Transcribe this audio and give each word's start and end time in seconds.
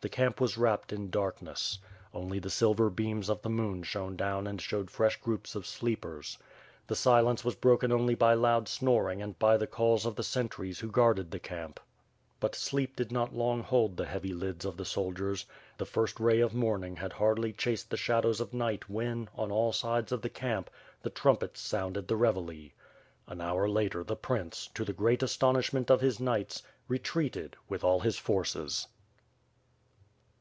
The 0.00 0.08
camp 0.08 0.40
was 0.40 0.56
wrapped 0.56 0.92
in 0.92 1.10
darkness. 1.10 1.80
Only 2.14 2.38
the 2.38 2.48
silver 2.50 2.88
beams 2.88 3.28
of 3.28 3.42
the 3.42 3.50
moon 3.50 3.82
shone 3.82 4.14
down 4.14 4.46
and 4.46 4.62
showed 4.62 4.92
fresh 4.92 5.20
groups 5.20 5.56
of 5.56 5.66
sleepers. 5.66 6.38
The 6.86 6.94
silence 6.94 7.44
was 7.44 7.56
broken 7.56 7.90
only 7.90 8.14
by 8.14 8.34
loud 8.34 8.68
snoring 8.68 9.20
and 9.20 9.36
by 9.40 9.56
the 9.56 9.66
calls 9.66 10.06
of 10.06 10.14
the 10.14 10.22
sentries 10.22 10.78
who 10.78 10.88
guarded 10.92 11.32
the 11.32 11.40
camp. 11.40 11.80
But 12.38 12.54
sleep 12.54 12.94
did 12.94 13.10
not 13.10 13.34
long 13.34 13.60
hold 13.64 13.96
the 13.96 14.06
heavy 14.06 14.32
lids 14.32 14.64
of 14.64 14.76
the 14.76 14.84
soldiers. 14.84 15.46
The 15.78 15.84
first 15.84 16.20
ray 16.20 16.38
of 16.38 16.54
morning 16.54 16.94
had 16.94 17.14
hardly 17.14 17.52
chased 17.52 17.90
the 17.90 17.96
shadows 17.96 18.40
of 18.40 18.54
night 18.54 18.88
when, 18.88 19.28
on 19.34 19.50
all 19.50 19.72
sides 19.72 20.12
of 20.12 20.22
the 20.22 20.30
camp, 20.30 20.70
the 21.02 21.10
trumpets 21.10 21.60
sounded 21.60 22.06
the 22.06 22.14
revielle. 22.16 22.70
An 23.26 23.40
hour 23.40 23.68
later, 23.68 24.04
the 24.04 24.14
prince, 24.14 24.68
to 24.74 24.84
the 24.84 24.92
great 24.92 25.24
astonishment 25.24 25.90
of 25.90 26.00
his 26.02 26.20
knights, 26.20 26.62
retreated 26.86 27.56
with 27.68 27.82
all 27.82 27.98
his 27.98 28.16
forces. 28.16 28.86